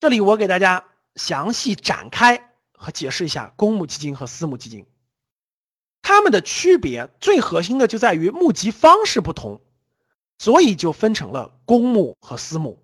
[0.00, 0.84] 这里我给大家
[1.14, 4.86] 详细展开和解释一下公募基金和私募基金，
[6.02, 9.60] 它们的区别最核心的就在于募集方式不同，
[10.38, 12.82] 所以就分成了公募和私募。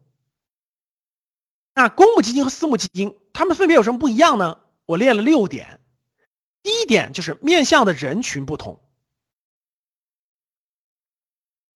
[1.75, 4.61] 那公募基金和私募基金，它们分别有什么不一样呢？
[4.85, 5.81] 我列了六点。
[6.63, 8.81] 第一点就是面向的人群不同。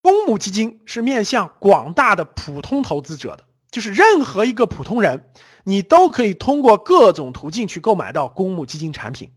[0.01, 3.46] 公募基金是面向广大的普通投资者的，
[3.77, 5.31] 就是任何一个普通人，
[5.63, 9.35] 你都可以通过各种途径去购买到公募基金产品。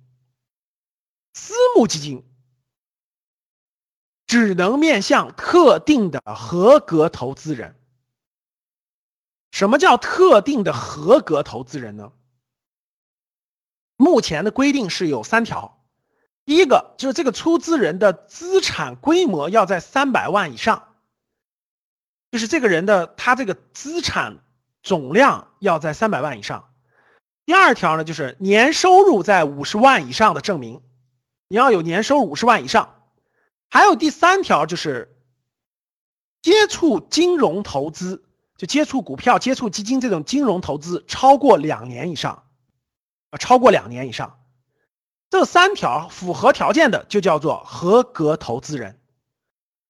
[1.34, 2.25] 私募基金
[4.27, 7.75] 只能面向特定的合格投资人。
[9.52, 12.13] 什么叫特定的合格投资人呢？
[13.98, 15.84] 目前的规定是有三条，
[16.45, 20.88] 第一个就是这个出资人的资产规模要在三百万以上，
[22.31, 24.39] 就是这个人的他这个资产
[24.83, 26.70] 总量要在三百万以上。
[27.45, 30.81] 第二条呢，就是年收入在五十万以上的证明，
[31.48, 32.95] 你要有年收入五十万以上。
[33.70, 35.15] 还有第三条就是
[36.41, 38.26] 接触金融投资。
[38.57, 42.43] 就接触股票、接触基金这种金融投资超过两年以上，
[43.29, 44.37] 啊，超过两年以上，
[45.29, 48.99] 这三条符合条件的就叫做合格投资人，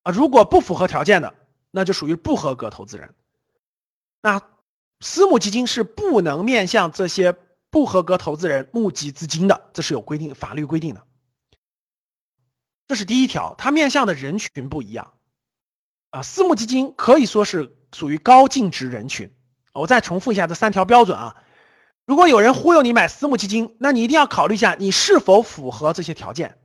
[0.03, 1.33] 啊，如果不符合条件的，
[1.71, 3.13] 那就属于不合格投资人。
[4.21, 4.41] 那
[4.99, 7.35] 私募基金是不能面向这些
[7.69, 11.03] 不合格投资人募集资金的，这是有规定，法律规定的。
[12.87, 15.13] 这是第一条，它面向的人群不一样，
[16.11, 17.75] 啊，私募基金可以说是。
[17.91, 19.33] 属于高净值人群，
[19.73, 21.35] 我再重复一下这三条标准啊。
[22.05, 26.59] 如果有人忽悠你买私募基金，那你一定要考虑一下你是否符合这些条件，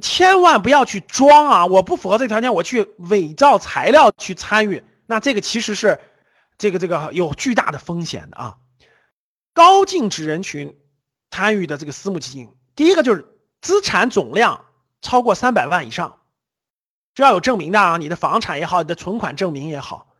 [0.00, 1.66] 千万不要去装啊！
[1.66, 6.00] 我不符合这个条件，我去伪造材料去参与，那这个其实是
[6.58, 8.56] 这个这个有巨大的风险的啊。
[9.52, 10.78] 高净值人群
[11.30, 13.26] 参与的这个私募基金，第一个就是
[13.60, 14.64] 资产总量
[15.00, 16.20] 超过三百万以上。
[17.14, 20.14] 这要有证明的啊，你的房产也好，你的存款证明也好。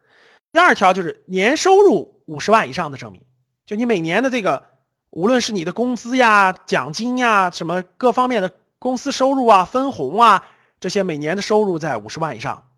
[0.53, 3.23] 第二条就是年收入五十万以上的证明，
[3.65, 4.67] 就你每年的这个，
[5.09, 8.53] 无论是你的工资呀、奖金呀、什么各方面的
[8.83, 10.45] 公司收入啊、分红啊，
[10.81, 12.69] 这些每年的收入在五十万以上。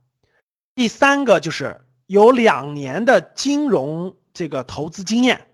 [0.74, 5.48] 第三个就是有两年的金融这个投资经验，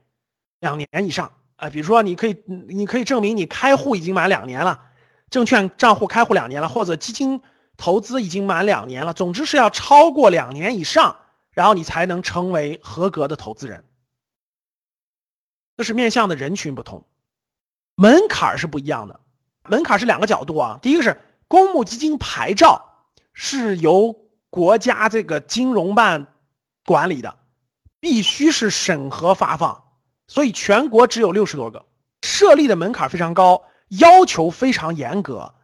[0.58, 4.82] 两年以上啊，比如说你可以，你可以证明你开户已经满两年了，
[5.30, 7.40] 证券账户开户两年了，或者基金。
[7.76, 11.16] 投资已经满两年了，总之是要超过两年以上，
[11.50, 13.86] 然后你才能成为合格的投资人。
[15.78, 17.06] 这是面向的人群不同，
[17.94, 19.20] 门槛是不一样的。
[19.70, 24.16] 门槛是两个角度啊，第一个是公募基金牌照是由
[24.50, 26.26] 国家这个金融办
[26.84, 27.36] 管理的，
[28.00, 29.84] 必须是审核发放，
[30.26, 31.86] 所以全国只有六十多个，
[32.22, 35.54] 设立的门槛非常高，要求非常严格，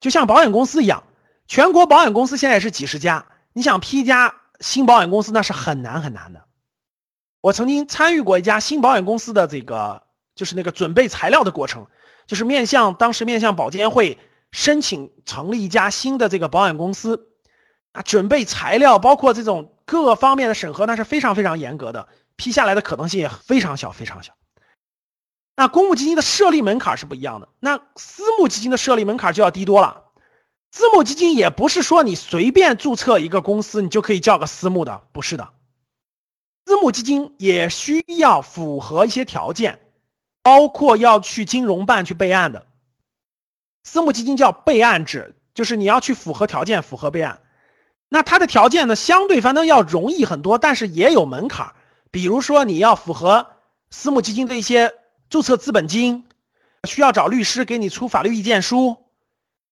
[0.00, 1.04] 就像保险公司一样。
[1.46, 6.44] 全国保险公司现在是几十家，你想批一家新保险公司那是很难很难的。
[7.40, 10.02] 我曾经参与过一家新保险公司的这个，
[10.34, 11.86] 就是那个准备材料的过程，
[12.26, 14.18] 就是面向当时面向保监会
[14.52, 17.28] 申请成立一家新的这个保险公司，
[17.92, 24.32] 啊，准备材料包括这种各方面的审核那是非常非常严格的，批下来的可能性也非常小非常小。
[25.56, 30.02] 那公募基金的设立门槛是不一样的，那私募基金的设立门槛就要低多了。
[30.70, 35.48] 私募基金也不是说你随便注册一个公司，你就可以叫个私募的，不是的。
[36.66, 39.85] 私募基金也需要符合一些条件，
[40.46, 42.66] 包括要去金融办去备案的。
[43.82, 47.40] 私募基金叫备案制，就是你要去符合条件，符合备案。
[48.08, 51.74] 那它的条件呢，相对反正要容易很多，但是也有门槛。
[52.12, 53.48] 比如说你要符合
[53.90, 54.94] 私募基金的一些
[55.28, 56.28] 注册资本金，
[56.84, 58.98] 需要找律师给你出法律意见书。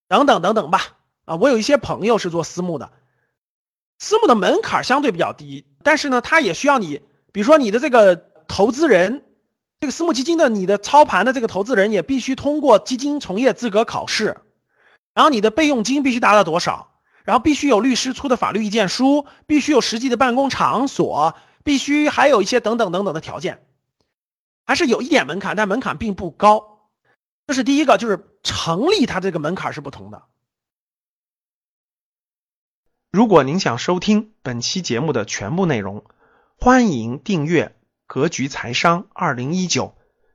[0.09, 0.81] 等等等等吧，
[1.23, 2.91] 啊，我有一些朋友是做私募的，
[3.97, 9.23] 私募的门槛相对比较低，但是呢，它也需要你，比如说你的这个投资人，
[9.79, 14.37] 这个私募基金的你的操盘的这个投资人也必须通过基金从业资格考试，
[15.13, 23.65] 然后你的备用金必须达到多少，然后必须有律师出的法律意见书，必须有实际的办公场所，必须还有一些等等等等的条件，
[24.65, 26.89] 还是有一点门槛，但门槛并不高。
[27.47, 30.23] 这是第一个，就是成立它这个门槛是不同的。
[33.11, 36.03] 如果您想收听本期节目的全部内容，
[36.57, 37.67] 欢迎订阅
[38.07, 39.85] 《格局财商二零一九》，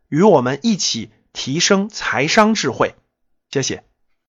[0.08, 2.94] 与我们一起提升财商智慧。
[3.50, 3.90] 谢谢。